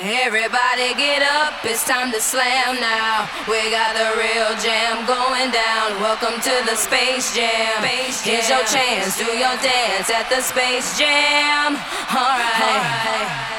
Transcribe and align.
Everybody 0.00 0.94
get 0.94 1.20
up, 1.20 1.52
it's 1.64 1.84
time 1.86 2.10
to 2.12 2.20
slam 2.20 2.80
now. 2.80 3.28
We 3.46 3.70
got 3.70 3.92
the 3.92 4.16
real 4.16 4.56
jam 4.56 5.04
going 5.06 5.50
down. 5.50 6.00
Welcome 6.00 6.40
to 6.40 6.64
the 6.64 6.76
Space 6.76 7.36
Jam. 7.36 7.82
Space 7.84 8.24
jam. 8.24 8.34
Here's 8.34 8.48
your 8.48 8.64
chance, 8.64 9.18
do 9.18 9.26
your 9.26 9.54
dance 9.60 10.08
at 10.08 10.30
the 10.30 10.40
Space 10.40 10.98
Jam. 10.98 11.76
Alright. 12.08 12.62
All 12.62 13.52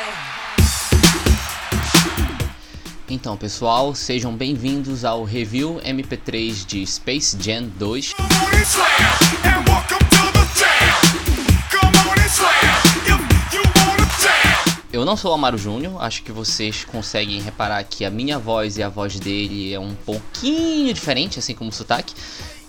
Então, 3.08 3.38
pessoal, 3.38 3.94
sejam 3.94 4.36
bem-vindos 4.36 5.06
ao 5.06 5.24
review 5.24 5.80
MP3 5.86 6.66
de 6.66 6.88
Space 6.88 7.38
Jam 7.40 7.70
2. 7.78 8.16
Eu 15.04 15.06
não 15.06 15.18
sou 15.18 15.32
o 15.32 15.34
Amaro 15.34 15.58
Júnior, 15.58 16.02
acho 16.02 16.24
que 16.24 16.32
vocês 16.32 16.86
conseguem 16.86 17.42
reparar 17.42 17.84
que 17.84 18.06
a 18.06 18.10
minha 18.10 18.40
voz 18.40 18.78
e 18.78 18.84
a 18.84 18.88
voz 18.88 19.20
dele 19.20 19.74
é 19.74 19.78
um 19.78 19.94
pouquinho 19.94 20.94
diferente, 20.94 21.38
assim 21.38 21.54
como 21.54 21.72
o 21.72 21.74
sotaque. 21.74 22.14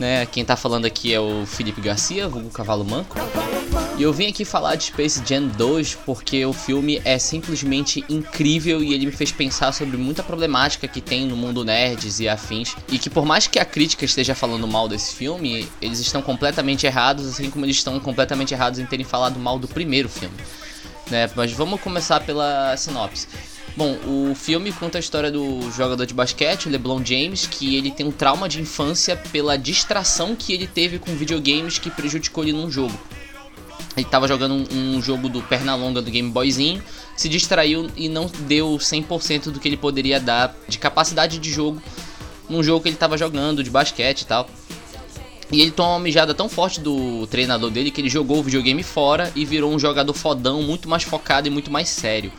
Né? 0.00 0.26
Quem 0.26 0.45
tá 0.45 0.56
falando 0.56 0.84
aqui 0.84 1.14
é 1.14 1.20
o 1.20 1.46
Felipe 1.46 1.80
Garcia, 1.80 2.26
vulgo 2.26 2.50
Cavalo 2.50 2.84
Manco. 2.84 3.16
E 3.96 4.02
eu 4.02 4.12
vim 4.12 4.26
aqui 4.26 4.45
falar 4.45 4.74
de 4.74 4.82
Space 4.82 5.23
Jam 5.24 5.46
2 5.46 5.95
porque 6.04 6.45
o 6.45 6.52
filme 6.52 7.00
é 7.04 7.20
simplesmente 7.20 8.04
incrível 8.09 8.82
e 8.82 8.95
ele 8.95 9.06
me 9.06 9.12
fez 9.12 9.30
pensar 9.30 9.70
sobre 9.70 9.96
muita 9.96 10.20
problemática 10.20 10.88
que 10.88 11.01
tem 11.01 11.28
no 11.28 11.37
mundo 11.37 11.64
nerds 11.64 12.18
e 12.18 12.28
afins. 12.28 12.74
E 12.88 12.98
que 12.98 13.09
por 13.09 13.24
mais 13.24 13.46
que 13.46 13.60
a 13.60 13.64
crítica 13.64 14.04
esteja 14.04 14.34
falando 14.34 14.66
mal 14.66 14.88
desse 14.88 15.14
filme, 15.14 15.68
eles 15.80 16.01
estão 16.01 16.20
completamente 16.20 16.84
errados, 16.84 17.28
assim 17.28 17.48
como 17.48 17.64
eles 17.64 17.76
estão 17.76 18.01
completamente 18.01 18.52
errados 18.52 18.80
em 18.80 18.87
terem 18.87 19.04
falado 19.04 19.38
mal 19.38 19.56
do 19.56 19.68
primeiro 19.68 20.09
filme 20.09 20.34
né? 21.10 21.30
Mas 21.34 21.52
vamos 21.52 21.80
começar 21.80 22.20
pela 22.20 22.76
sinopse. 22.76 23.28
Bom, 23.76 23.98
o 24.06 24.34
filme 24.36 24.70
conta 24.70 24.98
a 24.98 25.00
história 25.00 25.32
do 25.32 25.68
jogador 25.72 26.06
de 26.06 26.14
basquete, 26.14 26.68
LeBron 26.68 27.04
James, 27.04 27.46
que 27.46 27.76
ele 27.76 27.90
tem 27.90 28.06
um 28.06 28.12
trauma 28.12 28.48
de 28.48 28.60
infância 28.60 29.16
pela 29.16 29.56
distração 29.56 30.37
que 30.37 30.52
ele 30.52 30.66
teve 30.66 30.98
com 30.98 31.12
videogames 31.16 31.79
que 31.79 31.90
prejudicou 31.90 32.45
ele 32.45 32.52
num 32.52 32.70
jogo. 32.70 32.96
Ele 33.96 34.06
estava 34.06 34.29
jogando 34.29 34.54
um, 34.54 34.96
um, 34.96 35.02
jogo 35.02 35.29
do 35.29 35.42
Pernalonga 35.42 36.01
do 36.01 36.10
Game 36.10 36.30
Boyzinho, 36.30 36.82
se 37.16 37.29
distraiu 37.29 37.90
e 37.96 38.09
não 38.09 38.26
deu 38.40 38.76
100% 38.76 39.51
do 39.51 39.59
que 39.59 39.68
ele 39.68 39.76
poderia 39.76 40.20
dar 40.20 40.54
de 40.68 40.79
capacidade 40.79 41.38
de 41.38 41.52
jogo 41.52 41.82
num 42.48 42.62
jogo 42.62 42.82
que 42.82 42.88
ele 42.88 42.96
estava 42.96 43.16
jogando 43.16 43.62
de 43.62 43.70
basquete 43.70 44.23
e 44.23 44.26
tal. 44.26 44.48
E 45.50 45.60
ele 45.60 45.70
tomou 45.70 45.92
uma 45.92 46.00
mijada 46.00 46.34
tão 46.34 46.48
forte 46.48 46.80
do 46.80 47.26
treinador 47.26 47.70
dele 47.70 47.90
que 47.90 48.00
ele 48.00 48.09
jogou 48.09 48.38
o 48.38 48.42
videogame 48.42 48.82
fora 48.82 49.30
e 49.37 49.45
virou 49.45 49.73
um 49.73 49.78
jogador 49.78 50.14
fodão, 50.14 50.62
muito 50.62 50.88
mais 50.88 51.02
focado 51.02 51.46
e 51.46 51.51
muito 51.51 51.70
mais 51.70 51.88
sério. 51.88 52.32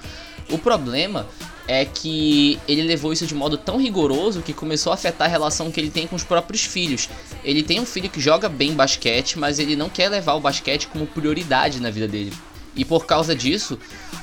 O 0.49 0.57
problema 0.57 1.27
é 1.67 1.83
que 1.85 2.59
ele 2.67 2.83
levou 2.83 3.11
isso 3.11 3.25
de 3.25 3.33
modo 3.33 3.57
tão 3.57 3.77
rigoroso 3.77 4.41
que 4.41 4.53
começou 4.53 4.91
a 4.91 4.95
afetar 4.95 5.27
a 5.27 5.31
relação 5.31 5.71
que 5.71 5.79
ele 5.79 5.89
tem 5.89 6.05
com 6.05 6.15
os 6.15 6.23
próprios 6.23 6.63
filhos. 6.63 7.09
Ele 7.43 7.63
tem 7.63 7.79
um 7.79 7.85
filho 7.85 8.09
que 8.09 8.21
joga 8.21 8.47
bem 8.47 8.73
basquete, 8.73 9.39
mas 9.39 9.57
ele 9.57 9.75
não 9.75 9.89
quer 9.89 10.09
levar 10.09 10.33
o 10.35 10.39
basquete 10.39 10.87
como 10.87 11.07
prioridade 11.07 11.79
na 11.79 11.89
vida 11.89 12.07
dele. 12.07 12.33
E 12.75 12.83
por 12.83 13.05
causa 13.05 13.35
disso, 13.35 13.79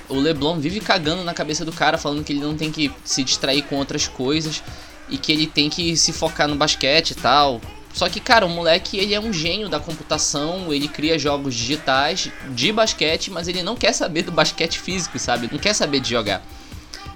o 0.08 0.16
LeBron 0.16 0.58
vive 0.60 0.78
cagando 0.78 1.24
na 1.24 1.34
cabeça 1.34 1.64
do 1.64 1.72
cara, 1.72 1.96
falando 1.98 2.22
que 2.22 2.32
ele 2.32 2.40
não 2.40 2.56
tem 2.56 2.70
que 2.70 2.92
se 3.04 3.24
distrair 3.24 3.62
com 3.62 3.76
outras 3.76 4.06
coisas 4.06 4.62
e 5.08 5.16
que 5.16 5.32
ele 5.32 5.46
tem 5.46 5.70
que 5.70 5.96
se 5.96 6.12
focar 6.12 6.46
no 6.46 6.54
basquete 6.54 7.12
e 7.12 7.14
tal. 7.14 7.60
Só 7.92 8.08
que, 8.08 8.20
cara, 8.20 8.46
o 8.46 8.48
moleque 8.48 8.96
ele 8.96 9.14
é 9.14 9.20
um 9.20 9.32
gênio 9.32 9.68
da 9.68 9.78
computação, 9.78 10.72
ele 10.72 10.88
cria 10.88 11.18
jogos 11.18 11.54
digitais 11.54 12.30
de 12.50 12.72
basquete, 12.72 13.30
mas 13.30 13.48
ele 13.48 13.62
não 13.62 13.76
quer 13.76 13.92
saber 13.92 14.22
do 14.22 14.32
basquete 14.32 14.78
físico, 14.78 15.18
sabe? 15.18 15.48
Não 15.52 15.58
quer 15.58 15.74
saber 15.74 16.00
de 16.00 16.08
jogar. 16.08 16.42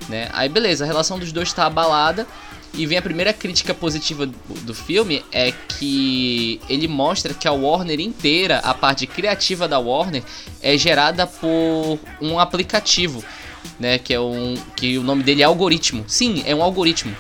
Né? 0.09 0.29
Aí 0.33 0.49
beleza, 0.49 0.85
a 0.85 0.87
relação 0.87 1.19
dos 1.19 1.33
dois 1.33 1.53
tá 1.53 1.67
abalada. 1.67 2.27
E 2.75 2.85
vem 2.85 2.99
a 2.99 3.03
primeira 3.03 3.33
crítica 3.33 3.73
positiva 3.73 4.27
do 4.27 4.75
filme 4.75 5.25
é 5.33 5.51
que 5.51 6.61
ele 6.69 6.87
mostra 6.87 7.33
que 7.33 7.49
a 7.49 7.53
Warner 7.53 7.99
inteira, 8.01 8.59
a 8.59 8.75
parte 8.75 9.07
criativa 9.07 9.67
da 9.67 9.79
Warner, 9.79 10.23
é 10.61 10.77
gerada 10.77 11.27
por 11.27 11.99
um 12.21 12.39
aplicativo, 12.39 13.25
né? 13.81 13.99
Que 13.99 14.13
é 14.13 14.21
um. 14.21 14.55
que 14.77 14.99
o 14.99 15.03
nome 15.03 15.23
dele 15.23 15.41
é 15.41 15.47
algoritmo. 15.47 16.05
Sim, 16.07 16.43
é 16.45 16.55
um 16.55 16.63
algoritmo. 16.63 17.17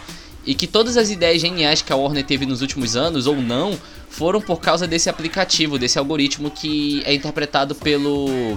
E 0.47 0.55
que 0.55 0.67
todas 0.67 0.97
as 0.97 1.11
ideias 1.11 1.43
geniais 1.43 1.83
que 1.83 1.93
a 1.93 1.97
Warner 1.97 2.25
teve 2.25 2.47
nos 2.47 2.63
últimos 2.63 2.95
anos, 2.95 3.27
ou 3.27 3.35
não, 3.37 3.77
foram 4.09 4.41
por 4.41 4.61
causa 4.61 4.87
desse 4.87 5.11
aplicativo, 5.11 5.79
desse 5.79 5.99
algoritmo 5.99 6.51
que 6.51 7.03
é 7.05 7.13
interpretado 7.13 7.75
pelo. 7.75 8.57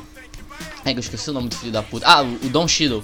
É, 0.86 0.94
eu 0.94 1.00
esqueci 1.00 1.30
o 1.30 1.34
nome 1.34 1.50
do 1.50 1.56
filho 1.56 1.72
da 1.72 1.82
puta. 1.82 2.06
Ah, 2.08 2.22
o 2.22 2.50
Don 2.50 2.68
Cheadle. 2.68 3.04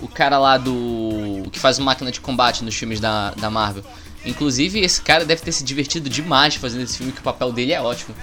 O 0.00 0.08
cara 0.08 0.38
lá 0.38 0.56
do. 0.56 1.42
que 1.50 1.58
faz 1.58 1.78
máquina 1.78 2.10
de 2.10 2.20
combate 2.20 2.64
nos 2.64 2.74
filmes 2.74 3.00
da, 3.00 3.32
da 3.32 3.50
Marvel. 3.50 3.84
Inclusive, 4.24 4.80
esse 4.80 5.00
cara 5.02 5.24
deve 5.24 5.42
ter 5.42 5.52
se 5.52 5.64
divertido 5.64 6.08
demais 6.08 6.54
fazendo 6.54 6.82
esse 6.82 6.98
filme, 6.98 7.12
que 7.12 7.20
o 7.20 7.24
papel 7.24 7.52
dele 7.52 7.72
é 7.72 7.80
ótimo. 7.80 8.14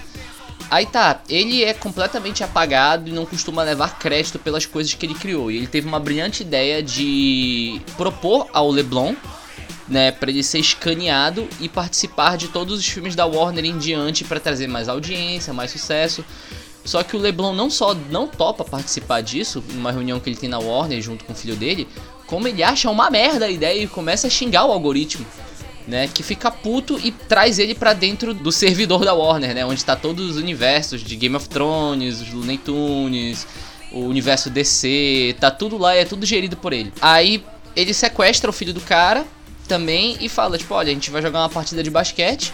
Aí 0.69 0.85
tá, 0.85 1.22
ele 1.29 1.63
é 1.63 1.74
completamente 1.74 2.44
apagado 2.44 3.09
e 3.09 3.13
não 3.13 3.25
costuma 3.25 3.63
levar 3.63 3.97
crédito 4.00 4.38
pelas 4.38 4.66
coisas 4.66 4.94
que 4.94 5.06
ele 5.06 5.13
criou. 5.13 5.51
E 5.51 5.57
ele 5.57 5.68
teve 5.68 5.88
uma 5.88 6.00
brilhante 6.00 6.44
ideia 6.44 6.81
de 6.84 7.79
propor 7.95 8.47
ao 8.51 8.69
Leblon 8.69 9.16
né, 9.87 10.11
para 10.11 10.29
ele 10.29 10.43
ser 10.43 10.59
escaneado 10.59 11.47
e 11.59 11.69
participar 11.69 12.37
de 12.37 12.49
todos 12.49 12.77
os 12.79 12.87
filmes 12.87 13.15
da 13.15 13.25
Warner 13.25 13.65
em 13.65 13.77
diante 13.77 14.23
para 14.23 14.39
trazer 14.39 14.67
mais 14.67 14.89
audiência, 14.89 15.53
mais 15.53 15.71
sucesso. 15.71 16.23
Só 16.83 17.03
que 17.03 17.15
o 17.15 17.19
LeBron 17.19 17.53
não 17.53 17.69
só 17.69 17.93
não 17.93 18.27
topa 18.27 18.63
participar 18.63 19.21
disso, 19.21 19.63
numa 19.73 19.91
reunião 19.91 20.19
que 20.19 20.29
ele 20.29 20.37
tem 20.37 20.49
na 20.49 20.59
Warner 20.59 21.01
junto 21.01 21.25
com 21.25 21.33
o 21.33 21.35
filho 21.35 21.55
dele, 21.55 21.87
como 22.25 22.47
ele 22.47 22.63
acha 22.63 22.89
uma 22.89 23.09
merda 23.09 23.45
a 23.45 23.49
ideia 23.49 23.83
e 23.83 23.87
começa 23.87 24.27
a 24.27 24.29
xingar 24.29 24.65
o 24.65 24.71
algoritmo, 24.71 25.25
né, 25.87 26.09
que 26.13 26.21
fica 26.21 26.51
puto 26.51 26.99
e 27.01 27.11
traz 27.11 27.59
ele 27.59 27.73
para 27.73 27.93
dentro 27.93 28.33
do 28.33 28.51
servidor 28.51 29.05
da 29.05 29.13
Warner, 29.13 29.55
né, 29.55 29.65
onde 29.65 29.79
está 29.79 29.95
todos 29.95 30.31
os 30.31 30.37
universos 30.37 31.01
de 31.01 31.15
Game 31.15 31.35
of 31.35 31.47
Thrones, 31.47 32.21
os 32.21 32.33
Looney 32.33 32.57
Tunes, 32.57 33.47
o 33.91 34.01
universo 34.01 34.49
DC, 34.49 35.35
tá 35.39 35.49
tudo 35.49 35.77
lá 35.77 35.95
e 35.95 35.99
é 35.99 36.05
tudo 36.05 36.25
gerido 36.25 36.57
por 36.57 36.73
ele. 36.73 36.91
Aí 37.01 37.43
ele 37.75 37.93
sequestra 37.93 38.49
o 38.49 38.53
filho 38.53 38.73
do 38.73 38.81
cara 38.81 39.25
também 39.67 40.17
e 40.19 40.29
fala, 40.29 40.57
tipo, 40.57 40.73
olha, 40.73 40.91
a 40.91 40.94
gente 40.94 41.11
vai 41.11 41.22
jogar 41.22 41.39
uma 41.39 41.50
partida 41.50 41.83
de 41.83 41.89
basquete. 41.89 42.53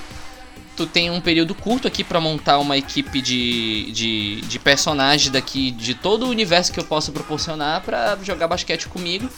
Tu 0.75 0.88
tem 0.88 1.12
um 1.12 1.22
período 1.22 1.53
curto 1.53 1.88
aqui 1.88 2.03
para 2.03 2.19
montar 2.19 2.57
uma 2.57 2.75
equipe 2.75 3.22
de, 3.22 3.91
de, 3.91 4.41
de 4.41 4.59
personagens 4.59 5.29
daqui 5.29 5.69
de 5.69 5.94
todo 5.94 6.25
o 6.25 6.29
universo 6.29 6.73
que 6.73 6.79
eu 6.79 6.84
posso 6.84 7.12
proporcionar 7.12 7.81
para 7.81 8.18
jogar 8.23 8.47
basquete 8.47 8.88
comigo. 8.88 9.29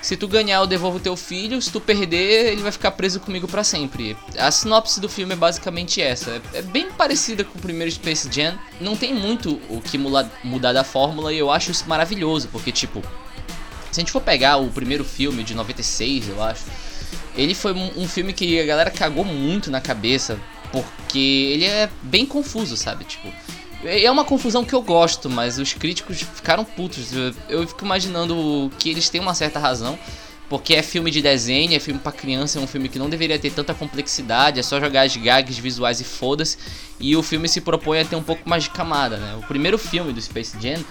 Se 0.00 0.16
tu 0.16 0.28
ganhar, 0.28 0.58
eu 0.58 0.66
devolvo 0.66 1.00
teu 1.00 1.16
filho. 1.16 1.60
Se 1.60 1.70
tu 1.70 1.80
perder, 1.80 2.52
ele 2.52 2.62
vai 2.62 2.72
ficar 2.72 2.92
preso 2.92 3.20
comigo 3.20 3.48
para 3.48 3.64
sempre. 3.64 4.16
A 4.38 4.50
sinopse 4.50 5.00
do 5.00 5.08
filme 5.08 5.32
é 5.32 5.36
basicamente 5.36 6.00
essa. 6.00 6.40
É 6.54 6.62
bem 6.62 6.90
parecida 6.92 7.44
com 7.44 7.58
o 7.58 7.62
primeiro 7.62 7.90
Space 7.90 8.28
Jam. 8.30 8.58
Não 8.80 8.96
tem 8.96 9.12
muito 9.12 9.60
o 9.68 9.80
que 9.80 9.98
mudar 9.98 10.72
da 10.72 10.84
fórmula 10.84 11.32
e 11.32 11.38
eu 11.38 11.50
acho 11.50 11.70
isso 11.70 11.88
maravilhoso, 11.88 12.48
porque 12.48 12.72
tipo, 12.72 13.02
se 13.90 14.00
a 14.00 14.02
gente 14.02 14.12
for 14.12 14.22
pegar 14.22 14.56
o 14.56 14.70
primeiro 14.70 15.04
filme 15.04 15.42
de 15.42 15.54
96, 15.54 16.28
eu 16.28 16.42
acho, 16.42 16.64
ele 17.40 17.54
foi 17.54 17.72
um, 17.72 18.06
filme 18.06 18.32
que 18.32 18.60
a 18.60 18.66
galera 18.66 18.90
cagou 18.90 19.24
muito 19.24 19.70
na 19.70 19.80
cabeça, 19.80 20.38
porque 20.70 21.18
ele 21.18 21.64
é 21.64 21.88
bem 22.02 22.26
confuso, 22.26 22.76
sabe? 22.76 23.04
Tipo, 23.04 23.32
é 23.82 24.10
uma 24.10 24.24
confusão 24.24 24.62
que 24.62 24.74
eu 24.74 24.82
gosto, 24.82 25.30
mas 25.30 25.58
os 25.58 25.72
críticos 25.72 26.20
ficaram 26.20 26.64
putos. 26.64 27.12
Eu, 27.12 27.34
eu 27.48 27.66
fico 27.66 27.84
imaginando 27.84 28.70
que 28.78 28.90
eles 28.90 29.08
têm 29.08 29.20
uma 29.20 29.34
certa 29.34 29.58
razão, 29.58 29.98
porque 30.50 30.74
é 30.74 30.82
filme 30.82 31.10
de 31.10 31.22
desenho, 31.22 31.74
é 31.74 31.78
filme 31.78 31.98
para 31.98 32.12
criança, 32.12 32.58
é 32.58 32.62
um 32.62 32.66
filme 32.66 32.90
que 32.90 32.98
não 32.98 33.08
deveria 33.08 33.38
ter 33.38 33.50
tanta 33.50 33.72
complexidade, 33.72 34.60
é 34.60 34.62
só 34.62 34.78
jogar 34.78 35.02
as 35.02 35.16
gags 35.16 35.58
visuais 35.58 35.98
e 36.00 36.04
foda-se. 36.04 36.58
E 37.00 37.16
o 37.16 37.22
filme 37.22 37.48
se 37.48 37.62
propõe 37.62 38.00
a 38.00 38.04
ter 38.04 38.16
um 38.16 38.22
pouco 38.22 38.46
mais 38.46 38.64
de 38.64 38.70
camada, 38.70 39.16
né? 39.16 39.36
O 39.36 39.46
primeiro 39.46 39.78
filme 39.78 40.12
do 40.12 40.20
Space 40.20 40.56
Jam 40.60 40.84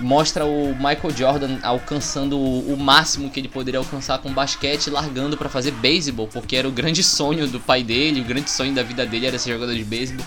mostra 0.00 0.44
o 0.44 0.74
Michael 0.74 1.10
Jordan 1.16 1.58
alcançando 1.62 2.38
o, 2.38 2.76
máximo 2.76 3.30
que 3.30 3.38
ele 3.38 3.48
poderia 3.48 3.78
alcançar 3.78 4.18
com 4.18 4.32
basquete, 4.32 4.90
largando 4.90 5.36
para 5.36 5.48
fazer 5.48 5.70
beisebol, 5.72 6.28
porque 6.28 6.56
era 6.56 6.66
o 6.66 6.72
grande 6.72 7.02
sonho 7.02 7.46
do 7.46 7.60
pai 7.60 7.82
dele, 7.82 8.20
o 8.20 8.24
grande 8.24 8.50
sonho 8.50 8.74
da 8.74 8.82
vida 8.82 9.04
dele 9.04 9.26
era 9.26 9.38
ser 9.38 9.52
jogador 9.52 9.74
de 9.74 9.84
beisebol. 9.84 10.24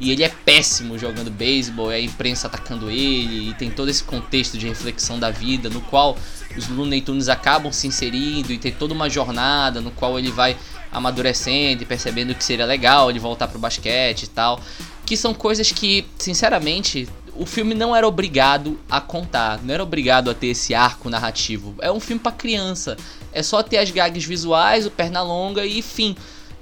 E 0.00 0.12
ele 0.12 0.22
é 0.22 0.28
péssimo 0.28 0.96
jogando 0.96 1.28
beisebol, 1.28 1.90
é 1.90 1.96
a 1.96 2.00
imprensa 2.00 2.46
atacando 2.46 2.88
ele, 2.88 3.50
e 3.50 3.54
tem 3.54 3.70
todo 3.70 3.88
esse 3.88 4.04
contexto 4.04 4.56
de 4.56 4.68
reflexão 4.68 5.18
da 5.18 5.30
vida, 5.30 5.68
no 5.68 5.80
qual 5.80 6.16
os 6.56 6.68
Looney 6.68 7.00
Tunes 7.00 7.28
acabam 7.28 7.72
se 7.72 7.88
inserindo, 7.88 8.52
e 8.52 8.58
tem 8.58 8.70
toda 8.70 8.94
uma 8.94 9.10
jornada 9.10 9.80
no 9.80 9.90
qual 9.90 10.18
ele 10.18 10.30
vai 10.30 10.56
amadurecendo 10.92 11.82
e 11.82 11.86
percebendo 11.86 12.34
que 12.34 12.44
seria 12.44 12.64
legal 12.64 13.10
ele 13.10 13.18
voltar 13.18 13.48
pro 13.48 13.58
basquete 13.58 14.24
e 14.24 14.28
tal. 14.28 14.60
Que 15.04 15.16
são 15.16 15.34
coisas 15.34 15.72
que, 15.72 16.06
sinceramente, 16.18 17.08
o 17.34 17.46
filme 17.46 17.74
não 17.74 17.94
era 17.94 18.06
obrigado 18.06 18.78
a 18.90 19.00
contar, 19.00 19.60
não 19.62 19.74
era 19.74 19.82
obrigado 19.82 20.30
a 20.30 20.34
ter 20.34 20.48
esse 20.48 20.74
arco 20.74 21.08
narrativo. 21.10 21.74
É 21.80 21.90
um 21.90 22.00
filme 22.00 22.20
para 22.20 22.32
criança. 22.32 22.96
É 23.32 23.42
só 23.42 23.62
ter 23.62 23.78
as 23.78 23.90
gags 23.90 24.24
visuais, 24.26 24.86
o 24.86 24.90
perna 24.90 25.22
longa 25.22 25.64
e 25.64 25.82
fim. 25.82 26.16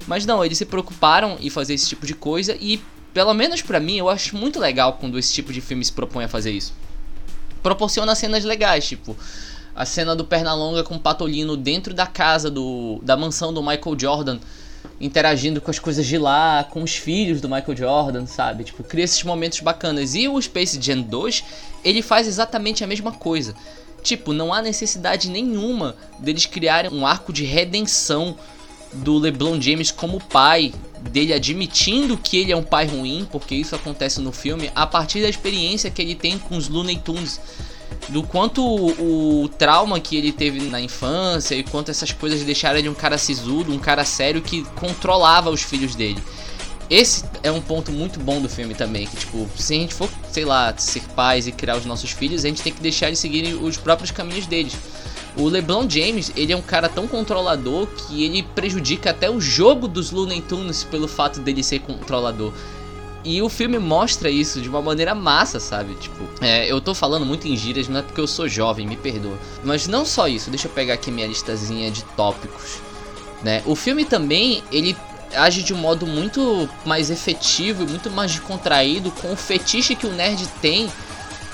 Mas 0.05 0.25
não, 0.25 0.43
eles 0.43 0.57
se 0.57 0.65
preocuparam 0.65 1.37
em 1.39 1.49
fazer 1.49 1.73
esse 1.73 1.87
tipo 1.89 2.05
de 2.05 2.13
coisa 2.13 2.55
e, 2.59 2.81
pelo 3.13 3.33
menos 3.33 3.61
para 3.61 3.79
mim, 3.79 3.97
eu 3.97 4.09
acho 4.09 4.35
muito 4.35 4.59
legal 4.59 4.93
quando 4.93 5.17
esse 5.19 5.33
tipo 5.33 5.51
de 5.51 5.59
filme 5.59 5.83
se 5.83 5.91
propõe 5.91 6.25
a 6.25 6.29
fazer 6.29 6.51
isso. 6.51 6.73
Proporciona 7.61 8.15
cenas 8.15 8.43
legais, 8.43 8.87
tipo, 8.87 9.17
A 9.75 9.85
cena 9.85 10.15
do 10.15 10.25
Pernalonga 10.25 10.83
com 10.83 10.95
o 10.95 10.99
Patolino 10.99 11.55
dentro 11.57 11.93
da 11.93 12.07
casa 12.07 12.49
do 12.49 12.99
da 13.03 13.15
mansão 13.15 13.53
do 13.53 13.61
Michael 13.61 13.99
Jordan, 13.99 14.39
interagindo 14.99 15.61
com 15.61 15.69
as 15.69 15.79
coisas 15.79 16.05
de 16.05 16.17
lá, 16.17 16.63
com 16.63 16.81
os 16.81 16.95
filhos 16.95 17.39
do 17.39 17.47
Michael 17.47 17.77
Jordan, 17.77 18.25
sabe? 18.25 18.63
Tipo, 18.63 18.83
cria 18.83 19.05
esses 19.05 19.23
momentos 19.23 19.59
bacanas. 19.59 20.15
E 20.15 20.27
o 20.27 20.41
Space 20.41 20.81
Jam 20.81 21.01
2, 21.01 21.43
ele 21.83 22.01
faz 22.01 22.27
exatamente 22.27 22.83
a 22.83 22.87
mesma 22.87 23.11
coisa. 23.11 23.53
Tipo, 24.01 24.33
não 24.33 24.53
há 24.53 24.61
necessidade 24.61 25.29
nenhuma 25.29 25.95
deles 26.19 26.45
criarem 26.45 26.91
um 26.91 27.05
arco 27.05 27.31
de 27.31 27.43
redenção 27.43 28.35
do 28.93 29.17
LeBron 29.17 29.59
James 29.61 29.91
como 29.91 30.19
pai, 30.19 30.73
dele 31.11 31.33
admitindo 31.33 32.17
que 32.17 32.37
ele 32.37 32.51
é 32.51 32.55
um 32.55 32.63
pai 32.63 32.85
ruim, 32.85 33.27
porque 33.31 33.53
isso 33.53 33.75
acontece 33.75 34.21
no 34.21 34.31
filme, 34.31 34.71
a 34.73 34.87
partir 34.87 35.21
da 35.21 35.29
experiência 35.29 35.91
que 35.91 36.01
ele 36.01 36.15
tem 36.15 36.39
com 36.39 36.57
os 36.57 36.67
Looney 36.67 36.97
Tunes. 36.97 37.39
Do 38.09 38.23
quanto 38.23 38.63
o, 38.65 39.43
o 39.43 39.49
trauma 39.49 39.99
que 39.99 40.15
ele 40.15 40.31
teve 40.31 40.61
na 40.69 40.79
infância 40.79 41.55
e 41.55 41.63
quanto 41.63 41.91
essas 41.91 42.11
coisas 42.11 42.41
deixaram 42.43 42.79
ele 42.79 42.87
um 42.87 42.93
cara 42.93 43.17
sisudo, 43.17 43.73
um 43.73 43.79
cara 43.79 44.05
sério 44.05 44.41
que 44.41 44.63
controlava 44.75 45.49
os 45.49 45.61
filhos 45.61 45.93
dele. 45.93 46.21
Esse 46.89 47.25
é 47.43 47.51
um 47.51 47.59
ponto 47.59 47.91
muito 47.91 48.17
bom 48.17 48.39
do 48.39 48.47
filme 48.47 48.73
também, 48.73 49.05
que 49.05 49.17
tipo, 49.17 49.45
se 49.57 49.73
a 49.73 49.77
gente 49.77 49.93
for, 49.93 50.09
sei 50.31 50.45
lá, 50.45 50.73
ser 50.77 51.01
pais 51.15 51.45
e 51.45 51.51
criar 51.51 51.75
os 51.75 51.85
nossos 51.85 52.11
filhos, 52.11 52.45
a 52.45 52.47
gente 52.47 52.61
tem 52.61 52.71
que 52.71 52.79
deixar 52.79 53.07
eles 53.07 53.19
seguirem 53.19 53.55
os 53.55 53.75
próprios 53.75 54.09
caminhos 54.09 54.45
deles. 54.45 54.73
O 55.35 55.49
LeBron 55.49 55.87
James, 55.87 56.31
ele 56.35 56.53
é 56.53 56.57
um 56.57 56.61
cara 56.61 56.87
tão 56.87 57.05
controlador 57.07 57.87
que 57.87 58.23
ele 58.23 58.41
prejudica 58.41 59.11
até 59.11 59.29
o 59.29 59.39
jogo 59.39 59.87
dos 59.87 60.11
Looney 60.11 60.41
Tunes 60.41 60.83
pelo 60.85 61.07
fato 61.07 61.41
dele 61.41 61.61
ser 61.61 61.79
controlador. 61.79 62.53
E 63.29 63.41
o 63.41 63.49
filme 63.49 63.77
mostra 63.77 64.29
isso 64.29 64.61
de 64.61 64.69
uma 64.69 64.81
maneira 64.81 65.13
massa, 65.13 65.59
sabe? 65.59 65.95
Tipo, 65.95 66.23
é, 66.39 66.71
eu 66.71 66.79
tô 66.79 66.95
falando 66.95 67.25
muito 67.25 67.45
em 67.45 67.57
gírias, 67.57 67.89
não 67.89 67.99
é 67.99 68.01
porque 68.01 68.21
eu 68.21 68.25
sou 68.25 68.47
jovem, 68.47 68.87
me 68.87 68.95
perdoa. 68.95 69.37
Mas 69.65 69.85
não 69.85 70.05
só 70.05 70.29
isso, 70.29 70.49
deixa 70.49 70.69
eu 70.69 70.71
pegar 70.71 70.93
aqui 70.93 71.11
minha 71.11 71.27
listazinha 71.27 71.91
de 71.91 72.05
tópicos. 72.15 72.77
Né? 73.43 73.61
O 73.65 73.75
filme 73.75 74.05
também, 74.05 74.63
ele 74.71 74.95
age 75.35 75.61
de 75.61 75.73
um 75.73 75.77
modo 75.77 76.07
muito 76.07 76.69
mais 76.85 77.09
efetivo 77.09 77.83
e 77.83 77.87
muito 77.87 78.09
mais 78.09 78.39
contraído 78.39 79.11
com 79.11 79.33
o 79.33 79.35
fetiche 79.35 79.93
que 79.93 80.07
o 80.07 80.13
nerd 80.13 80.47
tem 80.61 80.89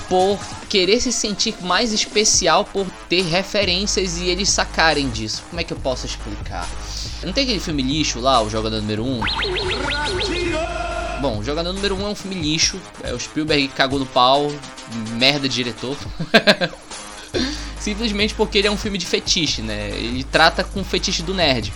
por 0.08 0.40
querer 0.70 1.02
se 1.02 1.12
sentir 1.12 1.56
mais 1.62 1.92
especial 1.92 2.66
por 2.66 2.86
ter 3.10 3.24
referências 3.24 4.20
e 4.20 4.28
eles 4.28 4.48
sacarem 4.48 5.10
disso. 5.10 5.42
Como 5.50 5.60
é 5.60 5.64
que 5.64 5.74
eu 5.74 5.78
posso 5.78 6.06
explicar? 6.06 6.70
Não 7.24 7.34
tem 7.34 7.46
aquele 7.46 7.60
filme 7.60 7.82
lixo 7.82 8.20
lá, 8.20 8.44
o 8.44 8.50
Jogador 8.50 8.82
Número 8.82 9.04
1? 9.04 9.22
Bom, 11.24 11.42
Jogador 11.42 11.72
Número 11.72 11.96
1 11.96 12.02
é 12.06 12.10
um 12.10 12.16
filme 12.16 12.36
lixo. 12.36 12.78
É 13.02 13.14
o 13.14 13.18
Spielberg 13.18 13.70
cagou 13.70 13.98
no 13.98 14.06
pau, 14.06 14.52
merda 15.14 15.48
de 15.48 15.56
diretor. 15.56 15.96
Simplesmente 17.80 18.34
porque 18.34 18.58
ele 18.58 18.68
é 18.68 18.72
um 18.72 18.76
filme 18.76 18.98
de 18.98 19.06
fetiche, 19.06 19.62
né? 19.62 19.92
Ele 19.92 20.26
trata 20.26 20.66
com 20.66 20.82
o 20.82 20.84
fetiche 20.84 21.24
do 21.24 21.34
nerd. 21.34 21.72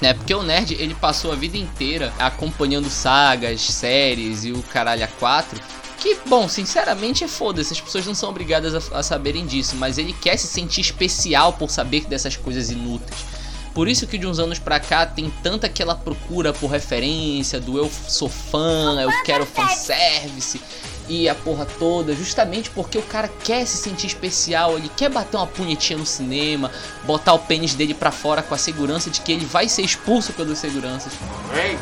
Né? 0.00 0.12
Porque 0.12 0.34
o 0.34 0.42
nerd 0.42 0.74
ele 0.74 0.92
passou 0.96 1.30
a 1.30 1.36
vida 1.36 1.56
inteira 1.56 2.12
acompanhando 2.18 2.90
sagas, 2.90 3.60
séries 3.60 4.44
e 4.44 4.50
o 4.50 4.60
caralho 4.64 5.04
a 5.04 5.08
4 5.08 5.60
que, 5.98 6.16
bom, 6.26 6.48
sinceramente 6.48 7.22
é 7.22 7.28
foda-se, 7.28 7.72
as 7.72 7.80
pessoas 7.80 8.06
não 8.06 8.14
são 8.14 8.30
obrigadas 8.30 8.92
a, 8.92 8.98
a, 8.98 9.02
saberem 9.04 9.46
disso, 9.46 9.76
mas 9.76 9.98
ele 9.98 10.12
quer 10.12 10.36
se 10.36 10.46
sentir 10.46 10.80
especial 10.80 11.52
por 11.52 11.70
saber 11.70 12.06
dessas 12.06 12.36
coisas 12.36 12.70
inúteis. 12.70 13.37
Por 13.74 13.88
isso 13.88 14.06
que 14.06 14.18
de 14.18 14.26
uns 14.26 14.38
anos 14.38 14.58
pra 14.58 14.80
cá 14.80 15.06
tem 15.06 15.30
tanta 15.42 15.66
aquela 15.66 15.94
procura 15.94 16.52
por 16.52 16.70
referência, 16.70 17.60
do 17.60 17.78
eu 17.78 17.90
sou 18.08 18.28
fã, 18.28 19.00
eu 19.00 19.10
quero 19.24 19.46
fanservice 19.46 20.60
e 21.08 21.28
a 21.28 21.34
porra 21.34 21.64
toda, 21.64 22.14
justamente 22.14 22.68
porque 22.70 22.98
o 22.98 23.02
cara 23.02 23.28
quer 23.42 23.66
se 23.66 23.78
sentir 23.78 24.06
especial, 24.06 24.76
ele 24.76 24.90
quer 24.94 25.08
bater 25.08 25.36
uma 25.36 25.46
punhetinha 25.46 25.98
no 25.98 26.04
cinema, 26.04 26.70
botar 27.04 27.32
o 27.32 27.38
pênis 27.38 27.74
dele 27.74 27.94
pra 27.94 28.10
fora 28.10 28.42
com 28.42 28.54
a 28.54 28.58
segurança 28.58 29.08
de 29.08 29.20
que 29.20 29.32
ele 29.32 29.46
vai 29.46 29.68
ser 29.68 29.82
expulso 29.82 30.32
pelos 30.34 30.58
seguranças. 30.58 31.12
Véi, 31.52 31.78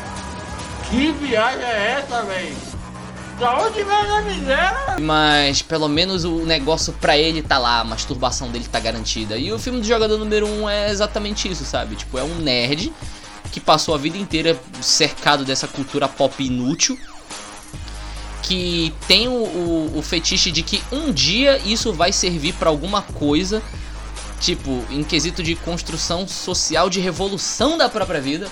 que 0.89 1.11
viagem 1.11 1.65
é 1.65 1.99
essa, 1.99 2.23
véi? 2.23 2.55
Da 3.39 3.55
onde 3.59 3.83
vem 3.83 3.95
a 3.95 4.21
miséria? 4.21 4.95
Mas 4.99 5.61
pelo 5.61 5.87
menos 5.87 6.23
o 6.23 6.39
negócio 6.39 6.91
pra 6.93 7.15
ele 7.15 7.43
tá 7.43 7.59
lá, 7.59 7.81
a 7.81 7.83
masturbação 7.83 8.49
dele 8.49 8.67
tá 8.71 8.79
garantida. 8.79 9.37
E 9.37 9.51
o 9.53 9.59
filme 9.59 9.79
do 9.79 9.85
jogador 9.85 10.17
número 10.17 10.47
1 10.47 10.61
um 10.61 10.69
é 10.69 10.89
exatamente 10.89 11.47
isso, 11.47 11.63
sabe? 11.63 11.95
Tipo, 11.95 12.17
é 12.17 12.23
um 12.23 12.35
nerd 12.35 12.91
que 13.51 13.59
passou 13.59 13.93
a 13.93 13.97
vida 13.97 14.17
inteira 14.17 14.59
cercado 14.81 15.45
dessa 15.45 15.67
cultura 15.67 16.07
pop 16.07 16.43
inútil. 16.43 16.97
Que 18.41 18.91
tem 19.07 19.27
o, 19.27 19.31
o, 19.31 19.97
o 19.97 20.01
fetiche 20.01 20.51
de 20.51 20.63
que 20.63 20.81
um 20.91 21.11
dia 21.11 21.59
isso 21.59 21.93
vai 21.93 22.11
servir 22.11 22.53
para 22.53 22.69
alguma 22.69 23.03
coisa. 23.03 23.61
Tipo, 24.39 24.83
em 24.89 25.03
quesito 25.03 25.43
de 25.43 25.53
construção 25.55 26.27
social, 26.27 26.89
de 26.89 26.99
revolução 26.99 27.77
da 27.77 27.87
própria 27.87 28.21
vida 28.21 28.49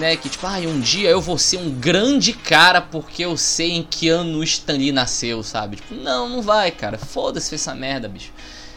né? 0.00 0.16
Que 0.16 0.28
tipo, 0.28 0.46
ah, 0.46 0.56
um 0.58 0.80
dia 0.80 1.10
eu 1.10 1.20
vou 1.20 1.38
ser 1.38 1.58
um 1.58 1.70
grande 1.70 2.32
cara 2.32 2.80
porque 2.80 3.24
eu 3.24 3.36
sei 3.36 3.72
em 3.72 3.82
que 3.82 4.08
ano 4.08 4.38
o 4.38 4.42
Stan 4.42 4.72
Lee 4.72 4.90
nasceu, 4.90 5.42
sabe? 5.42 5.76
Tipo, 5.76 5.94
não, 5.94 6.28
não 6.28 6.42
vai, 6.42 6.70
cara. 6.70 6.98
Foda-se 6.98 7.54
essa 7.54 7.74
merda, 7.74 8.08
bicho. 8.08 8.32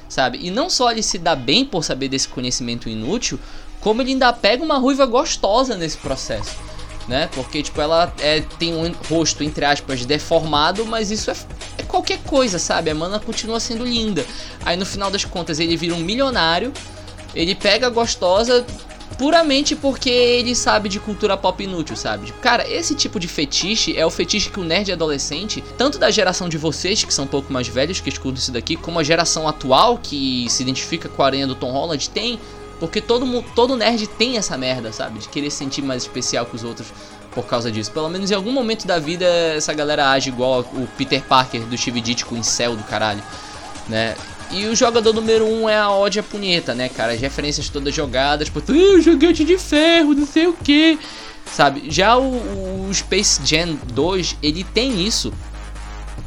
Sabe? 0.07 0.37
E 0.41 0.51
não 0.51 0.69
só 0.69 0.91
ele 0.91 1.01
se 1.01 1.17
dá 1.17 1.35
bem 1.35 1.65
por 1.65 1.83
saber 1.83 2.09
desse 2.09 2.27
conhecimento 2.27 2.87
inútil, 2.87 3.39
como 3.79 4.01
ele 4.01 4.11
ainda 4.11 4.31
pega 4.31 4.63
uma 4.63 4.77
ruiva 4.77 5.05
gostosa 5.05 5.75
nesse 5.75 5.97
processo. 5.97 6.55
Né? 7.07 7.27
Porque, 7.33 7.63
tipo, 7.63 7.81
ela 7.81 8.13
é, 8.19 8.41
tem 8.41 8.75
um 8.75 8.91
rosto, 9.09 9.43
entre 9.43 9.65
aspas, 9.65 10.05
deformado, 10.05 10.85
mas 10.85 11.09
isso 11.09 11.31
é, 11.31 11.35
é 11.77 11.83
qualquer 11.83 12.19
coisa, 12.19 12.59
sabe? 12.59 12.91
A 12.91 12.95
mana 12.95 13.19
continua 13.19 13.59
sendo 13.59 13.83
linda. 13.83 14.25
Aí 14.63 14.77
no 14.77 14.85
final 14.85 15.09
das 15.09 15.25
contas 15.25 15.59
ele 15.59 15.75
vira 15.75 15.95
um 15.95 15.99
milionário, 15.99 16.71
ele 17.35 17.55
pega 17.55 17.87
a 17.87 17.89
gostosa, 17.89 18.65
puramente 19.17 19.75
porque 19.75 20.09
ele 20.09 20.55
sabe 20.55 20.89
de 20.89 20.99
cultura 20.99 21.37
pop 21.37 21.63
inútil, 21.63 21.95
sabe? 21.95 22.31
Cara, 22.41 22.67
esse 22.69 22.95
tipo 22.95 23.19
de 23.19 23.27
fetiche 23.27 23.97
é 23.97 24.05
o 24.05 24.09
fetiche 24.09 24.49
que 24.49 24.59
o 24.59 24.63
nerd 24.63 24.91
adolescente, 24.91 25.63
tanto 25.77 25.97
da 25.97 26.11
geração 26.11 26.49
de 26.49 26.57
vocês, 26.57 27.03
que 27.03 27.13
são 27.13 27.25
um 27.25 27.27
pouco 27.27 27.51
mais 27.51 27.67
velhos, 27.67 27.99
que 27.99 28.09
escutam 28.09 28.35
isso 28.35 28.51
daqui, 28.51 28.75
como 28.75 28.99
a 28.99 29.03
geração 29.03 29.47
atual, 29.47 29.97
que 29.97 30.47
se 30.49 30.63
identifica 30.63 31.07
com 31.09 31.21
a 31.21 31.25
aranha 31.25 31.47
do 31.47 31.55
Tom 31.55 31.71
Holland, 31.71 32.09
tem. 32.09 32.39
Porque 32.79 32.99
todo, 32.99 33.43
todo 33.55 33.77
nerd 33.77 34.07
tem 34.07 34.37
essa 34.37 34.57
merda, 34.57 34.91
sabe? 34.91 35.19
De 35.19 35.29
querer 35.29 35.49
se 35.49 35.57
sentir 35.57 35.81
mais 35.81 36.03
especial 36.03 36.45
que 36.45 36.55
os 36.55 36.63
outros 36.63 36.87
por 37.33 37.45
causa 37.45 37.71
disso. 37.71 37.91
Pelo 37.91 38.09
menos 38.09 38.31
em 38.31 38.33
algum 38.35 38.51
momento 38.51 38.85
da 38.85 38.99
vida, 38.99 39.25
essa 39.55 39.73
galera 39.73 40.11
age 40.11 40.29
igual 40.29 40.61
o 40.73 40.87
Peter 40.97 41.21
Parker 41.23 41.61
do 41.61 41.77
Steve 41.77 42.01
Ditko 42.01 42.35
em 42.35 42.43
céu 42.43 42.75
do 42.75 42.83
caralho, 42.83 43.23
né? 43.87 44.15
E 44.53 44.67
o 44.67 44.75
jogador 44.75 45.13
número 45.13 45.45
1 45.45 45.63
um 45.63 45.69
é 45.69 45.77
a 45.77 45.89
ódia 45.89 46.21
punheta, 46.21 46.75
né, 46.75 46.87
cara? 46.87 47.13
As 47.13 47.19
referências 47.19 47.69
todas 47.69 47.93
jogadas, 47.93 48.47
tipo, 48.47 48.59
uh, 48.59 49.33
de 49.33 49.57
ferro, 49.57 50.13
não 50.13 50.27
sei 50.27 50.45
o 50.45 50.53
que. 50.53 50.99
Sabe? 51.51 51.85
Já 51.89 52.15
o, 52.17 52.87
o 52.87 52.93
Space 52.93 53.41
Jam 53.43 53.77
2, 53.91 54.37
ele 54.43 54.63
tem 54.63 55.05
isso. 55.05 55.33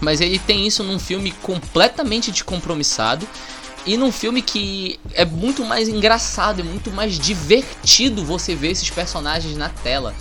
Mas 0.01 0.21
ele 0.21 0.41
tem 0.41 0.67
isso 0.67 0.83
num 0.83 0.99
filme 0.99 1.31
completamente 1.43 2.33
descompromissado. 2.33 3.27
E 3.87 3.97
num 3.97 4.11
filme 4.11 4.43
que 4.43 4.99
é 5.15 5.25
muito 5.25 5.65
mais 5.65 5.89
engraçado, 5.89 6.61
é 6.61 6.65
muito 6.65 6.91
mais 6.91 7.17
divertido 7.17 8.25
você 8.25 8.57
ver 8.57 8.73
esses 8.73 8.91
personagens 8.91 9.57
na 9.57 9.69
tela 9.69 10.13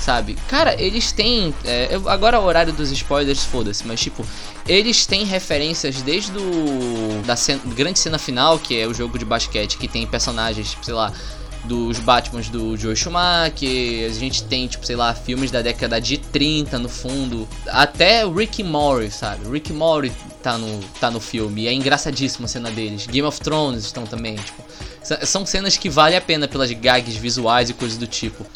sabe? 0.00 0.36
Cara, 0.48 0.80
eles 0.80 1.12
têm. 1.12 1.54
É, 1.64 1.98
agora 2.06 2.36
é 2.36 2.40
o 2.40 2.44
horário 2.44 2.72
dos 2.72 2.90
spoilers, 2.90 3.44
foda-se, 3.44 3.86
mas 3.86 4.00
tipo, 4.00 4.24
eles 4.66 5.06
têm 5.06 5.24
referências 5.24 6.02
desde 6.02 6.32
do, 6.32 7.22
da 7.26 7.34
grande 7.74 7.98
cena 7.98 8.18
final, 8.18 8.58
que 8.58 8.78
é 8.78 8.86
o 8.86 8.94
jogo 8.94 9.18
de 9.18 9.24
basquete, 9.24 9.76
que 9.78 9.88
tem 9.88 10.06
personagens, 10.06 10.70
tipo, 10.70 10.84
sei 10.84 10.94
lá, 10.94 11.12
dos 11.64 11.98
Batmans 11.98 12.48
do 12.48 12.76
Joe 12.76 12.96
Schumacher, 12.96 14.06
a 14.06 14.14
gente 14.14 14.44
tem, 14.44 14.66
tipo, 14.66 14.84
sei 14.86 14.96
lá, 14.96 15.14
filmes 15.14 15.50
da 15.50 15.60
década 15.60 16.00
de 16.00 16.16
30 16.16 16.78
no 16.78 16.88
fundo, 16.88 17.48
até 17.66 18.26
Rick 18.26 18.62
Morty, 18.62 19.10
sabe? 19.10 19.48
Rick 19.50 19.72
Morty 19.72 20.12
tá 20.42 20.56
no, 20.56 20.80
tá 21.00 21.10
no 21.10 21.20
filme, 21.20 21.66
é 21.66 21.72
engraçadíssima 21.72 22.46
a 22.46 22.48
cena 22.48 22.70
deles. 22.70 23.06
Game 23.06 23.26
of 23.26 23.40
Thrones 23.40 23.84
estão 23.84 24.04
também, 24.04 24.36
tipo, 24.36 24.62
são 25.24 25.44
cenas 25.44 25.76
que 25.76 25.88
vale 25.88 26.16
a 26.16 26.20
pena 26.20 26.48
pelas 26.48 26.70
gags 26.72 27.16
visuais 27.16 27.70
e 27.70 27.74
coisas 27.74 27.98
do 27.98 28.06
tipo. 28.06 28.46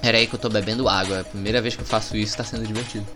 Pera 0.00 0.18
aí 0.18 0.26
que 0.26 0.34
eu 0.34 0.38
tô 0.38 0.48
bebendo 0.48 0.88
água. 0.88 1.18
É 1.18 1.20
a 1.20 1.24
primeira 1.24 1.60
vez 1.60 1.74
que 1.74 1.82
eu 1.82 1.86
faço 1.86 2.16
isso, 2.16 2.36
tá 2.36 2.44
sendo 2.44 2.66
divertido. 2.66 3.06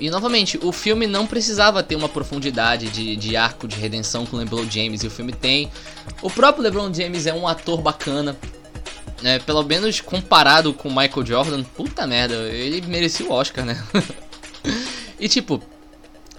E 0.00 0.10
novamente, 0.10 0.58
o 0.62 0.72
filme 0.72 1.06
não 1.06 1.26
precisava 1.26 1.82
ter 1.82 1.96
uma 1.96 2.08
profundidade 2.08 2.88
de, 2.88 3.16
de 3.16 3.36
arco 3.36 3.68
de 3.68 3.76
redenção 3.76 4.26
com 4.26 4.36
o 4.36 4.38
LeBron 4.38 4.68
James. 4.70 5.02
E 5.02 5.06
o 5.06 5.10
filme 5.10 5.32
tem. 5.32 5.70
O 6.20 6.30
próprio 6.30 6.62
LeBron 6.62 6.92
James 6.92 7.26
é 7.26 7.34
um 7.34 7.46
ator 7.46 7.80
bacana. 7.80 8.36
É, 9.22 9.38
pelo 9.38 9.62
menos 9.62 10.00
comparado 10.00 10.74
com 10.74 10.88
Michael 10.88 11.24
Jordan, 11.24 11.62
puta 11.62 12.06
merda, 12.06 12.34
ele 12.34 12.84
merecia 12.88 13.24
o 13.24 13.30
Oscar, 13.30 13.64
né? 13.64 13.80
e 15.20 15.28
tipo, 15.28 15.62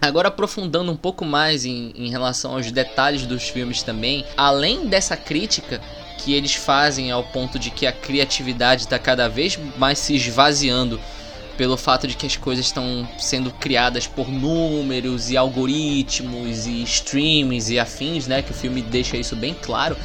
Agora 0.04 0.28
aprofundando 0.28 0.92
um 0.92 0.98
pouco 0.98 1.24
mais 1.24 1.64
em, 1.64 1.94
em, 1.96 2.10
relação 2.10 2.56
aos 2.56 2.70
detalhes 2.70 3.26
dos 3.26 3.44
filmes 3.44 3.84
também, 3.84 4.26
além 4.36 4.86
dessa 4.88 5.16
crítica 5.16 5.80
que 6.24 6.34
eles 6.34 6.56
fazem 6.56 7.12
ao 7.12 7.24
ponto 7.24 7.60
de 7.60 7.70
que 7.70 7.86
a 7.86 7.92
criatividade 7.92 8.84
está 8.84 8.98
cada 8.98 9.28
vez 9.28 9.60
mais 9.78 10.00
se 10.00 10.16
esvaziando 10.16 11.00
pelo 11.58 11.78
fato 11.78 12.08
de 12.08 12.16
que 12.16 12.26
as 12.26 12.38
coisas 12.38 12.66
estão 12.66 13.08
sendo 13.20 13.52
criadas 13.52 14.08
por 14.08 14.30
números 14.30 15.30
e 15.30 15.38
algoritmos 15.38 16.66
e 16.66 16.82
streams 16.84 17.72
e 17.72 17.80
afins, 17.80 18.26
né? 18.26 18.42
Que 18.42 18.52
o 18.52 18.54
filme 18.54 18.82
deixa 18.82 19.18
isso 19.18 19.36
bem 19.36 19.54
claro. 19.54 19.96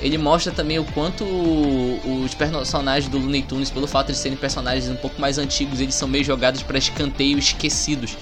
Ele 0.00 0.18
mostra 0.18 0.52
também 0.52 0.78
o 0.78 0.84
quanto 0.84 1.24
os 1.24 2.34
personagens 2.34 3.10
do 3.10 3.18
Looney 3.18 3.42
Tunes, 3.42 3.70
pelo 3.70 3.86
fato 3.86 4.12
de 4.12 4.18
serem 4.18 4.36
personagens 4.36 4.88
um 4.88 4.96
pouco 4.96 5.20
mais 5.20 5.38
antigos, 5.38 5.80
eles 5.80 5.94
são 5.94 6.08
meio 6.08 6.24
jogados 6.24 6.62
para 6.62 6.76
escanteio 6.76 7.38
esquecidos. 7.38 8.16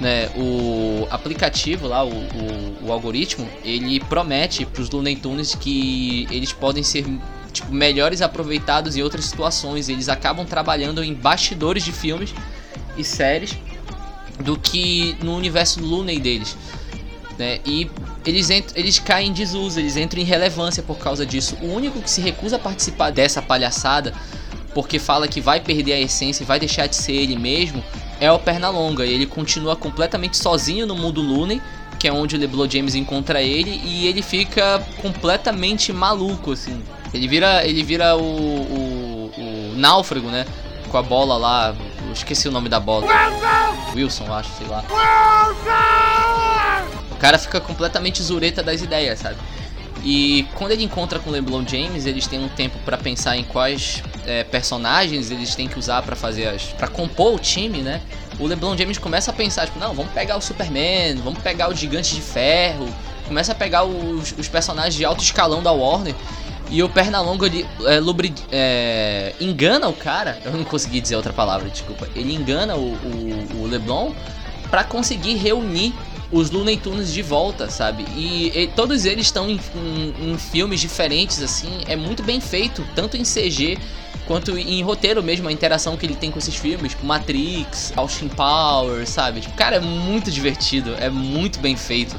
Né, 0.00 0.30
o 0.34 1.06
aplicativo 1.10 1.86
lá, 1.86 2.02
o, 2.02 2.08
o, 2.08 2.86
o 2.86 2.92
algoritmo, 2.92 3.46
ele 3.62 4.00
promete 4.00 4.64
para 4.64 4.80
os 4.80 4.88
Looney 4.88 5.14
Tunes 5.14 5.54
que 5.54 6.26
eles 6.30 6.54
podem 6.54 6.82
ser 6.82 7.04
tipo, 7.52 7.70
melhores 7.70 8.22
aproveitados 8.22 8.96
em 8.96 9.02
outras 9.02 9.26
situações. 9.26 9.90
Eles 9.90 10.08
acabam 10.08 10.46
trabalhando 10.46 11.04
em 11.04 11.12
bastidores 11.12 11.84
de 11.84 11.92
filmes 11.92 12.32
e 12.96 13.04
séries 13.04 13.58
do 14.42 14.58
que 14.58 15.16
no 15.22 15.36
universo 15.36 15.80
Looney 15.84 16.18
deles. 16.18 16.56
Né? 17.38 17.60
E 17.64 17.90
eles, 18.24 18.50
eles 18.74 18.98
caem 18.98 19.30
em 19.30 19.32
desuso, 19.32 19.78
eles 19.78 19.96
entram 19.96 20.20
em 20.20 20.24
relevância 20.24 20.82
por 20.82 20.98
causa 20.98 21.24
disso. 21.24 21.56
O 21.62 21.66
único 21.72 22.00
que 22.00 22.10
se 22.10 22.20
recusa 22.20 22.56
a 22.56 22.58
participar 22.58 23.10
dessa 23.10 23.40
palhaçada, 23.40 24.12
porque 24.74 24.98
fala 24.98 25.26
que 25.26 25.40
vai 25.40 25.60
perder 25.60 25.94
a 25.94 26.00
essência 26.00 26.42
e 26.42 26.46
vai 26.46 26.58
deixar 26.58 26.86
de 26.86 26.96
ser 26.96 27.12
ele 27.12 27.36
mesmo, 27.36 27.82
é 28.20 28.30
o 28.30 28.38
Pernalonga. 28.38 29.04
E 29.04 29.12
ele 29.12 29.26
continua 29.26 29.74
completamente 29.74 30.36
sozinho 30.36 30.86
no 30.86 30.94
mundo 30.94 31.20
Looney, 31.20 31.60
que 31.98 32.06
é 32.06 32.12
onde 32.12 32.36
o 32.36 32.38
LeBron 32.38 32.68
James 32.68 32.94
encontra 32.94 33.42
ele, 33.42 33.80
e 33.84 34.06
ele 34.06 34.22
fica 34.22 34.82
completamente 35.02 35.92
maluco, 35.92 36.52
assim. 36.52 36.82
Ele 37.12 37.26
vira, 37.26 37.66
ele 37.66 37.82
vira 37.82 38.16
o, 38.16 38.22
o, 38.22 39.32
o 39.36 39.72
náufrago, 39.76 40.28
né? 40.28 40.46
Com 40.90 40.96
a 40.96 41.02
bola 41.02 41.36
lá. 41.36 41.74
Eu 42.06 42.12
esqueci 42.12 42.48
o 42.48 42.52
nome 42.52 42.68
da 42.68 42.78
bola. 42.78 43.06
Wilson, 43.94 44.26
eu 44.26 44.34
acho, 44.34 44.50
sei 44.56 44.66
lá. 44.66 44.84
O 47.10 47.16
cara 47.16 47.38
fica 47.38 47.60
completamente 47.60 48.22
zureta 48.22 48.62
das 48.62 48.80
ideias, 48.80 49.18
sabe? 49.18 49.36
E 50.02 50.46
quando 50.54 50.72
ele 50.72 50.82
encontra 50.82 51.18
com 51.18 51.28
o 51.28 51.32
LeBron 51.32 51.66
James, 51.66 52.06
eles 52.06 52.26
têm 52.26 52.42
um 52.42 52.48
tempo 52.48 52.78
para 52.84 52.96
pensar 52.96 53.36
em 53.36 53.44
quais 53.44 54.02
é, 54.26 54.44
personagens 54.44 55.30
eles 55.30 55.54
têm 55.54 55.68
que 55.68 55.78
usar 55.78 56.02
para 56.02 56.16
fazer 56.16 56.46
as, 56.46 56.64
para 56.64 56.88
compor 56.88 57.34
o 57.34 57.38
time, 57.38 57.78
né? 57.78 58.00
O 58.38 58.46
LeBron 58.46 58.76
James 58.76 58.96
começa 58.96 59.30
a 59.30 59.34
pensar, 59.34 59.66
tipo, 59.66 59.78
não, 59.78 59.92
vamos 59.92 60.12
pegar 60.12 60.36
o 60.36 60.40
Superman, 60.40 61.16
vamos 61.16 61.40
pegar 61.40 61.68
o 61.68 61.74
Gigante 61.74 62.14
de 62.14 62.22
Ferro, 62.22 62.88
começa 63.26 63.52
a 63.52 63.54
pegar 63.54 63.84
os, 63.84 64.32
os 64.38 64.48
personagens 64.48 64.94
de 64.94 65.04
alto 65.04 65.22
escalão 65.22 65.62
da 65.62 65.70
Warner 65.70 66.14
e 66.70 66.82
o 66.82 66.88
Pernalonga 66.88 67.46
ele, 67.46 67.66
é, 67.84 67.98
lubri, 67.98 68.32
é, 68.50 69.34
engana 69.40 69.88
o 69.88 69.92
cara. 69.92 70.38
Eu 70.44 70.52
não 70.52 70.64
consegui 70.64 71.00
dizer 71.00 71.16
outra 71.16 71.32
palavra, 71.32 71.68
desculpa. 71.68 72.08
Ele 72.14 72.32
engana 72.32 72.76
o, 72.76 72.92
o, 72.94 73.62
o 73.62 73.66
Leblon 73.66 74.12
para 74.70 74.84
conseguir 74.84 75.34
reunir 75.34 75.92
os 76.32 76.50
Looney 76.50 76.76
Tunes 76.76 77.12
de 77.12 77.22
volta, 77.22 77.68
sabe? 77.70 78.04
E, 78.16 78.52
e 78.54 78.66
todos 78.68 79.04
eles 79.04 79.26
estão 79.26 79.48
em, 79.48 79.60
em, 79.74 80.32
em, 80.32 80.38
filmes 80.38 80.80
diferentes, 80.80 81.42
assim. 81.42 81.80
É 81.86 81.96
muito 81.96 82.22
bem 82.22 82.40
feito, 82.40 82.84
tanto 82.94 83.16
em 83.16 83.22
CG 83.22 83.78
quanto 84.26 84.56
em 84.56 84.80
roteiro 84.82 85.22
mesmo, 85.24 85.48
a 85.48 85.52
interação 85.52 85.96
que 85.96 86.06
ele 86.06 86.14
tem 86.14 86.30
com 86.30 86.38
esses 86.38 86.54
filmes, 86.54 86.92
tipo 86.92 87.04
Matrix, 87.04 87.92
Austin 87.96 88.28
Power, 88.28 89.04
sabe? 89.04 89.40
Tipo, 89.40 89.56
cara, 89.56 89.76
é 89.76 89.80
muito 89.80 90.30
divertido, 90.30 90.94
é 91.00 91.10
muito 91.10 91.58
bem 91.58 91.76
feito. 91.76 92.14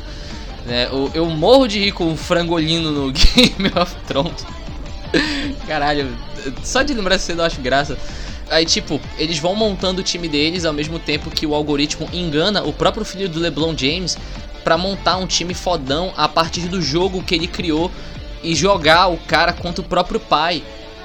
Né? 0.65 0.87
Eu, 0.91 1.09
eu 1.13 1.25
morro 1.27 1.67
de 1.67 1.79
rir 1.79 1.93
com 1.93 2.11
o 2.11 2.17
frangolino 2.17 2.91
no 2.91 3.11
Game 3.15 3.71
of 3.79 3.95
Thrones. 4.07 4.45
Caralho, 5.65 6.13
só 6.63 6.83
de 6.83 6.93
lembrar 6.93 7.17
você 7.17 7.31
eu 7.31 7.43
acho 7.43 7.61
graça. 7.61 7.97
Aí, 8.51 8.65
tipo, 8.65 8.99
eles 9.17 9.39
vão 9.39 9.55
montando 9.55 10.01
o 10.01 10.03
time 10.03 10.27
deles 10.27 10.65
ao 10.65 10.73
mesmo 10.73 10.99
tempo 10.99 11.31
que 11.31 11.47
o 11.47 11.55
algoritmo 11.55 12.09
engana 12.11 12.61
o 12.61 12.73
próprio 12.73 13.05
filho 13.05 13.29
do 13.29 13.39
LeBron 13.39 13.73
James 13.77 14.17
para 14.61 14.77
montar 14.77 15.15
um 15.15 15.25
time 15.25 15.53
fodão 15.53 16.13
a 16.17 16.27
partir 16.27 16.67
do 16.67 16.81
jogo 16.81 17.23
que 17.23 17.33
ele 17.33 17.47
criou 17.47 17.89
e 18.43 18.53
jogar 18.53 19.07
o 19.07 19.15
cara 19.17 19.53
contra 19.53 19.81
o 19.81 19.87
próprio 19.87 20.19
pai 20.19 20.61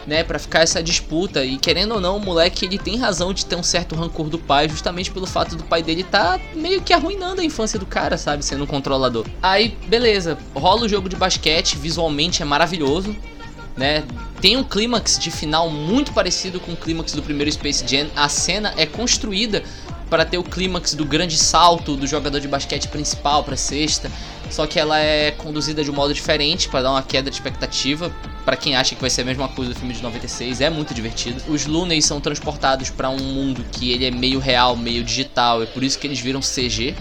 né, 0.07 0.25
para 0.25 0.41
ficar 0.41 0.63
essa 0.63 0.83
disputa. 0.83 1.45
E 1.45 1.57
querendo 1.57 1.95
ou 1.95 2.01
não, 2.01 2.17
o 2.17 2.21
moleque 2.21 2.65
ele 2.65 2.79
tem 2.79 2.97
razão 2.97 3.33
de 3.33 3.47
ter 3.47 3.55
um 3.55 3.63
certo 3.63 3.95
rancor 3.95 4.29
do 4.29 4.41
pai, 4.41 4.69
justamente 4.69 5.13
pelo 5.13 5.27
fato 5.27 5.55
do 5.55 5.63
pai 5.63 5.85
dele 5.85 6.03
tá 6.03 6.41
meio 6.53 6.83
que 6.83 6.93
arruinando 6.93 7.41
a 7.41 7.45
infância 7.45 7.79
do 7.79 7.87
cara, 7.87 8.19
sabe, 8.19 8.45
sendo 8.45 8.65
um 8.65 8.67
controlador. 8.67 9.25
Aí, 9.41 9.77
beleza, 9.87 10.37
rola 10.53 10.83
o 10.83 10.89
jogo 10.89 11.09
de 11.09 11.15
basquete, 11.15 11.77
visualmente 11.77 12.43
é 12.43 12.45
maravilhoso, 12.45 13.15
né? 13.77 14.05
Tem 14.41 14.57
um 14.57 14.65
clímax 14.65 15.19
de 15.19 15.31
final 15.31 15.71
muito 15.71 16.13
parecido 16.13 16.61
com 16.61 16.73
o 16.73 16.77
clímax 16.77 17.13
do 17.13 17.23
primeiro 17.23 17.51
Space 17.51 17.87
Jam. 17.87 18.09
A 18.15 18.29
cena 18.29 18.73
é 18.77 18.87
construída 18.87 19.63
para 20.09 20.25
ter 20.25 20.39
o 20.39 20.45
clímax 20.45 20.95
do 20.95 21.05
grande 21.05 21.37
salto 21.37 21.97
do 21.97 22.07
jogador 22.07 22.41
de 22.41 22.47
basquete 22.47 22.89
principal 22.89 23.43
para 23.43 23.57
sexta, 23.57 24.11
só 24.51 24.67
que 24.67 24.79
ela 24.79 24.99
é 24.99 25.33
conduzida 25.33 25.83
de 25.83 25.91
um 25.91 25.95
modo 25.95 26.15
diferente 26.15 26.69
para 26.69 26.83
dar 26.83 26.93
uma 26.93 27.03
queda 27.03 27.29
de 27.29 27.37
expectativa. 27.37 28.13
Para 28.45 28.57
quem 28.57 28.77
acha 28.77 28.95
que 28.95 29.01
vai 29.01 29.11
ser 29.11 29.23
a 29.23 29.25
mesma 29.25 29.49
coisa 29.49 29.73
do 29.73 29.79
filme 29.79 29.93
de 29.93 30.03
96, 30.03 30.61
é 30.61 30.71
muito 30.71 30.95
divertido. 30.95 31.43
Os 31.49 31.67
Looney 31.67 32.01
são 32.01 32.21
transportados 32.21 32.89
para 32.89 33.11
um 33.11 33.19
mundo 33.19 33.65
que 33.73 33.91
ele 33.91 34.07
é 34.07 34.11
meio 34.11 34.39
real, 34.39 34.77
meio 34.77 35.03
digital, 35.03 35.63
é 35.63 35.67
por 35.67 35.83
isso 35.83 35.99
que 35.99 36.07
eles 36.07 36.21
viram 36.21 36.41
CG. 36.41 36.95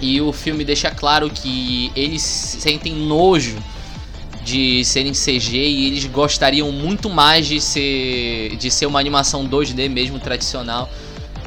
E 0.00 0.20
o 0.20 0.32
filme 0.32 0.64
deixa 0.64 0.90
claro 0.90 1.30
que 1.30 1.92
eles 1.94 2.22
sentem 2.22 2.94
nojo 2.94 3.56
de 4.50 4.84
serem 4.84 5.12
CG 5.12 5.56
e 5.56 5.86
eles 5.86 6.06
gostariam 6.06 6.72
muito 6.72 7.08
mais 7.08 7.46
de 7.46 7.60
ser 7.60 8.56
de 8.56 8.70
ser 8.70 8.86
uma 8.86 8.98
animação 8.98 9.48
2D 9.48 9.88
mesmo 9.88 10.18
tradicional 10.18 10.90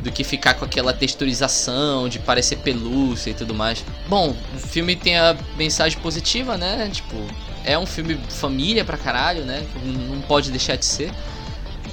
do 0.01 0.11
que 0.11 0.23
ficar 0.23 0.53
com 0.55 0.65
aquela 0.65 0.93
texturização 0.93 2.07
de 2.09 2.19
parecer 2.19 2.57
pelúcia 2.57 3.31
e 3.31 3.33
tudo 3.33 3.53
mais. 3.53 3.83
Bom, 4.07 4.35
o 4.53 4.57
filme 4.57 4.95
tem 4.95 5.17
a 5.17 5.35
mensagem 5.57 5.97
positiva, 5.99 6.57
né? 6.57 6.89
Tipo, 6.91 7.15
é 7.63 7.77
um 7.79 7.85
filme 7.85 8.19
família 8.29 8.83
pra 8.83 8.97
caralho, 8.97 9.43
né? 9.45 9.65
Não 10.09 10.21
pode 10.21 10.51
deixar 10.51 10.75
de 10.75 10.85
ser. 10.85 11.11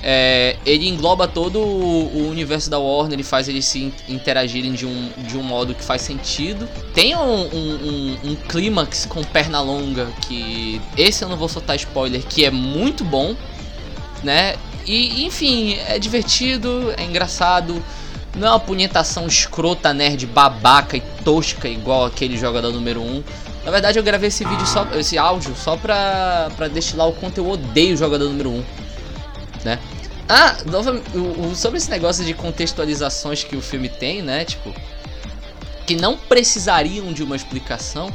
É, 0.02 0.56
ele 0.64 0.88
engloba 0.88 1.28
todo 1.28 1.58
o, 1.58 2.28
universo 2.30 2.70
da 2.70 2.78
Warner, 2.78 3.14
ele 3.14 3.22
faz 3.22 3.48
eles 3.48 3.66
se 3.66 3.92
interagirem 4.08 4.72
de 4.72 4.86
um, 4.86 5.10
de 5.18 5.36
um 5.36 5.42
modo 5.42 5.74
que 5.74 5.84
faz 5.84 6.02
sentido. 6.02 6.68
Tem 6.94 7.14
um, 7.16 7.20
um, 7.20 8.18
um, 8.24 8.30
um 8.30 8.34
clímax 8.34 9.04
com 9.04 9.22
perna 9.22 9.60
longa, 9.60 10.06
que 10.26 10.80
esse 10.96 11.22
eu 11.22 11.28
não 11.28 11.36
vou 11.36 11.48
soltar 11.48 11.76
spoiler, 11.76 12.22
que 12.22 12.44
é 12.44 12.50
muito 12.50 13.04
bom, 13.04 13.36
né? 14.22 14.56
E 14.86 15.26
enfim, 15.26 15.76
é 15.86 15.98
divertido, 15.98 16.94
é 16.96 17.04
engraçado. 17.04 17.82
Não 18.34 18.46
é 18.46 18.50
uma 18.52 18.60
punhetação 18.60 19.26
escrota, 19.26 19.92
nerd, 19.92 20.26
babaca 20.26 20.96
e 20.96 21.00
tosca 21.24 21.68
igual 21.68 22.06
aquele 22.06 22.36
jogador 22.36 22.72
número 22.72 23.02
1. 23.02 23.22
Na 23.64 23.70
verdade, 23.70 23.98
eu 23.98 24.02
gravei 24.02 24.28
esse 24.28 24.44
vídeo 24.44 24.66
só, 24.66 24.86
esse 24.94 25.18
áudio 25.18 25.54
só 25.54 25.76
pra, 25.76 26.50
pra 26.56 26.68
destilar 26.68 27.08
o 27.08 27.12
quanto 27.12 27.38
eu 27.38 27.50
odeio 27.50 27.94
o 27.94 27.96
jogador 27.96 28.24
número 28.26 28.50
1. 28.50 28.56
Né? 28.56 28.64
Ah, 30.32 30.56
sobre 31.56 31.78
esse 31.78 31.90
negócio 31.90 32.24
de 32.24 32.32
contextualizações 32.32 33.42
que 33.42 33.56
o 33.56 33.60
filme 33.60 33.88
tem, 33.88 34.22
né? 34.22 34.44
Tipo, 34.44 34.72
que 35.84 35.96
não 35.96 36.16
precisariam 36.16 37.12
de 37.12 37.24
uma 37.24 37.34
explicação. 37.34 38.14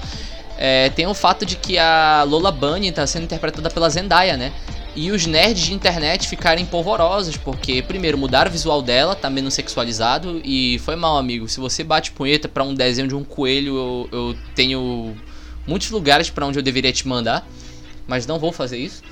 É, 0.57 0.89
tem 0.91 1.05
o 1.05 1.13
fato 1.13 1.45
de 1.45 1.57
que 1.57 1.77
a 1.77 2.23
Lola 2.23 2.53
Bunny 2.53 2.87
está 2.87 3.05
sendo 3.05 3.23
interpretada 3.23 3.69
pela 3.69 3.89
Zendaya, 3.89 4.37
né? 4.37 4.53
e 4.95 5.11
os 5.11 5.25
nerds 5.25 5.65
de 5.65 5.73
internet 5.73 6.27
ficarem 6.27 6.65
polvorosos, 6.65 7.35
porque, 7.35 7.81
primeiro, 7.81 8.17
mudaram 8.17 8.49
o 8.49 8.51
visual 8.51 8.81
dela, 8.81 9.13
tá 9.13 9.29
menos 9.29 9.53
sexualizado, 9.53 10.41
e 10.43 10.79
foi 10.79 10.95
mal, 10.95 11.17
amigo. 11.17 11.49
Se 11.49 11.59
você 11.59 11.83
bate 11.83 12.11
punheta 12.11 12.47
para 12.47 12.63
um 12.63 12.73
desenho 12.73 13.09
de 13.09 13.15
um 13.15 13.23
coelho, 13.23 13.75
eu, 13.75 14.09
eu 14.11 14.37
tenho 14.55 15.13
muitos 15.67 15.91
lugares 15.91 16.29
para 16.29 16.45
onde 16.45 16.57
eu 16.57 16.63
deveria 16.63 16.93
te 16.93 17.05
mandar, 17.05 17.45
mas 18.07 18.25
não 18.25 18.39
vou 18.39 18.53
fazer 18.53 18.77
isso. 18.77 19.03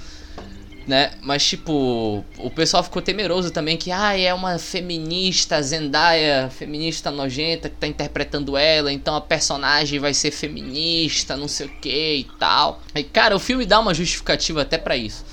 Né? 0.86 1.12
Mas 1.22 1.46
tipo, 1.46 2.26
o 2.38 2.50
pessoal 2.50 2.84
ficou 2.84 3.02
temeroso 3.02 3.52
também 3.52 3.78
que 3.78 3.90
ah, 3.90 4.20
é 4.20 4.34
uma 4.34 4.60
feminista 4.60 5.62
Zendaya, 5.62 6.50
feminista 6.50 7.10
nojenta 7.10 7.70
que 7.70 7.76
tá 7.78 7.88
interpretando 7.88 8.58
ela, 8.58 8.92
então 8.92 9.16
a 9.16 9.22
personagem 9.22 9.98
vai 9.98 10.14
ser 10.14 10.32
feminista, 10.32 11.38
não 11.38 11.48
sei 11.48 11.68
o 11.68 11.70
que 11.70 12.16
e 12.16 12.24
tal. 12.38 12.82
E 12.94 13.02
cara, 13.02 13.34
o 13.34 13.40
filme 13.40 13.66
dá 13.66 13.80
uma 13.80 13.94
justificativa 13.94 14.62
até 14.62 14.78
para 14.78 14.98
isso 14.98 15.24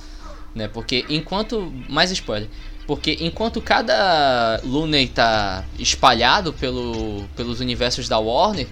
né? 0.54 0.68
Porque 0.68 1.04
enquanto 1.08 1.72
mais 1.88 2.10
spoiler, 2.10 2.48
porque 2.86 3.16
enquanto 3.20 3.60
cada 3.60 4.60
Looney 4.64 5.08
tá 5.08 5.64
espalhado 5.78 6.52
pelo, 6.52 7.24
pelos 7.36 7.60
universos 7.60 8.08
da 8.08 8.18
Warner, 8.18 8.66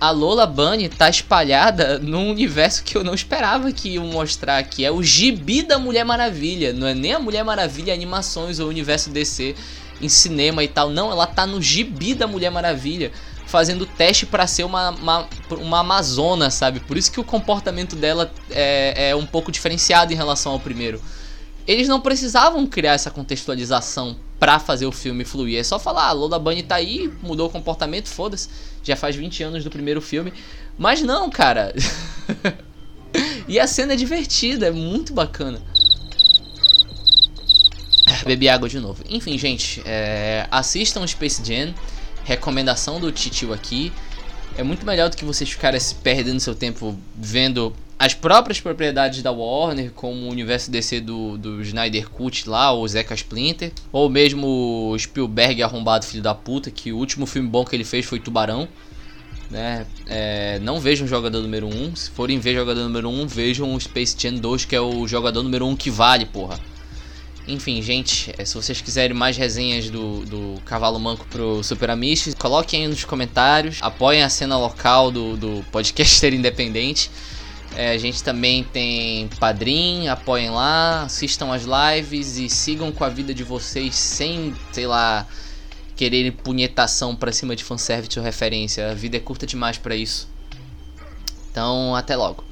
a 0.00 0.10
Lola 0.10 0.46
Bunny 0.46 0.88
tá 0.88 1.08
espalhada 1.08 1.98
num 1.98 2.30
universo 2.30 2.84
que 2.84 2.96
eu 2.96 3.02
não 3.02 3.14
esperava 3.14 3.72
que 3.72 3.90
iam 3.90 4.06
mostrar, 4.06 4.62
que 4.62 4.84
é 4.84 4.90
o 4.90 5.02
gibi 5.02 5.62
da 5.62 5.78
Mulher 5.78 6.04
Maravilha. 6.04 6.72
Não 6.72 6.86
é 6.86 6.94
nem 6.94 7.14
a 7.14 7.18
Mulher 7.18 7.44
Maravilha 7.44 7.92
animações 7.92 8.60
ou 8.60 8.66
o 8.66 8.68
universo 8.68 9.10
DC 9.10 9.54
em 10.00 10.08
cinema 10.08 10.62
e 10.62 10.68
tal. 10.68 10.88
Não, 10.90 11.10
ela 11.10 11.26
tá 11.26 11.46
no 11.46 11.60
gibi 11.60 12.14
da 12.14 12.26
Mulher 12.26 12.50
Maravilha, 12.50 13.10
fazendo 13.46 13.84
teste 13.84 14.24
para 14.24 14.46
ser 14.46 14.64
uma, 14.64 14.90
uma, 14.90 15.28
uma 15.50 15.80
Amazona, 15.80 16.50
sabe? 16.50 16.80
Por 16.80 16.96
isso 16.96 17.10
que 17.10 17.18
o 17.20 17.24
comportamento 17.24 17.96
dela 17.96 18.30
é, 18.50 19.10
é 19.10 19.16
um 19.16 19.26
pouco 19.26 19.50
diferenciado 19.50 20.12
em 20.12 20.16
relação 20.16 20.52
ao 20.52 20.60
primeiro 20.60 21.00
eles 21.68 21.86
não 21.86 22.00
precisavam 22.00 22.66
criar 22.66 22.94
essa 22.94 23.10
contextualização 23.10 24.16
pra 24.38 24.58
fazer 24.58 24.86
o 24.86 24.92
filme 24.92 25.24
fluir. 25.24 25.58
É 25.58 25.62
só 25.62 25.78
falar, 25.78 26.08
ah, 26.08 26.12
Lola 26.12 26.38
Bunny 26.38 26.62
tá 26.62 26.76
aí, 26.76 27.12
mudou 27.22 27.48
o 27.48 27.50
comportamento, 27.50 28.08
foda-se. 28.08 28.48
Já 28.82 28.96
faz 28.96 29.16
20 29.16 29.42
anos 29.42 29.64
do 29.64 29.70
primeiro 29.70 30.00
filme. 30.00 30.32
Mas 30.76 31.02
não, 31.02 31.28
cara. 31.28 31.74
e 33.48 33.58
a 33.58 33.66
cena 33.66 33.94
é 33.94 33.96
divertida, 33.96 34.66
é 34.66 34.70
muito 34.70 35.12
bacana. 35.12 35.60
Bebi 38.24 38.48
água 38.48 38.68
de 38.68 38.78
novo. 38.78 39.02
Enfim, 39.08 39.36
gente, 39.38 39.82
é... 39.84 40.46
assistam 40.50 41.06
Space 41.06 41.42
Jam. 41.44 41.74
Recomendação 42.24 43.00
do 43.00 43.10
Titio 43.10 43.52
aqui. 43.52 43.92
É 44.56 44.62
muito 44.62 44.84
melhor 44.84 45.08
do 45.08 45.16
que 45.16 45.24
vocês 45.24 45.50
ficarem 45.50 45.80
perdendo 46.02 46.40
seu 46.40 46.54
tempo 46.54 46.98
vendo 47.16 47.74
as 47.98 48.14
próprias 48.14 48.60
propriedades 48.60 49.22
da 49.22 49.32
Warner, 49.32 49.90
como 49.90 50.26
o 50.26 50.30
universo 50.30 50.70
DC 50.70 51.00
do, 51.00 51.36
do 51.36 51.60
Snyder 51.62 52.08
Cut 52.08 52.48
lá, 52.48 52.70
ou 52.70 52.86
Zeca 52.86 53.12
Splinter, 53.14 53.72
ou 53.90 54.08
mesmo 54.08 54.94
Spielberg 54.96 55.62
arrombado 55.62 56.06
filho 56.06 56.22
da 56.22 56.32
puta, 56.32 56.70
que 56.70 56.92
o 56.92 56.96
último 56.96 57.26
filme 57.26 57.48
bom 57.48 57.64
que 57.64 57.74
ele 57.74 57.84
fez 57.84 58.06
foi 58.06 58.20
Tubarão. 58.20 58.68
Né? 59.50 59.84
É, 60.06 60.60
não 60.60 60.78
vejam 60.78 61.08
jogador 61.08 61.42
número 61.42 61.66
1. 61.66 61.96
Se 61.96 62.10
forem 62.10 62.38
ver 62.38 62.54
jogador 62.54 62.82
número 62.82 63.08
1, 63.08 63.26
vejam 63.26 63.74
o 63.74 63.80
Space 63.80 64.14
Jam 64.16 64.34
2, 64.34 64.64
que 64.64 64.76
é 64.76 64.80
o 64.80 65.08
jogador 65.08 65.42
número 65.42 65.66
1 65.66 65.74
que 65.74 65.90
vale, 65.90 66.24
porra. 66.24 66.60
Enfim, 67.48 67.80
gente, 67.82 68.32
é, 68.38 68.44
se 68.44 68.54
vocês 68.54 68.80
quiserem 68.80 69.16
mais 69.16 69.36
resenhas 69.36 69.88
do, 69.90 70.24
do 70.26 70.60
Cavalo 70.66 71.00
Manco 71.00 71.26
pro 71.30 71.64
Super 71.64 71.90
Amish, 71.90 72.34
coloquem 72.38 72.82
aí 72.82 72.88
nos 72.88 73.04
comentários, 73.04 73.78
apoiem 73.80 74.22
a 74.22 74.28
cena 74.28 74.56
local 74.58 75.10
do, 75.10 75.36
do 75.36 75.64
podcaster 75.72 76.32
independente. 76.34 77.10
É, 77.78 77.90
a 77.90 77.96
gente 77.96 78.24
também 78.24 78.64
tem 78.64 79.28
Padrim, 79.38 80.08
apoiem 80.08 80.50
lá, 80.50 81.02
assistam 81.02 81.52
as 81.54 81.62
lives 81.62 82.36
e 82.36 82.48
sigam 82.48 82.90
com 82.90 83.04
a 83.04 83.08
vida 83.08 83.32
de 83.32 83.44
vocês 83.44 83.94
sem, 83.94 84.52
sei 84.72 84.84
lá, 84.84 85.24
quererem 85.94 86.32
punhetação 86.32 87.14
pra 87.14 87.30
cima 87.30 87.54
de 87.54 87.62
fanservice 87.62 88.18
ou 88.18 88.24
referência. 88.24 88.90
A 88.90 88.94
vida 88.94 89.16
é 89.16 89.20
curta 89.20 89.46
demais 89.46 89.78
para 89.78 89.94
isso. 89.94 90.28
Então, 91.52 91.94
até 91.94 92.16
logo. 92.16 92.42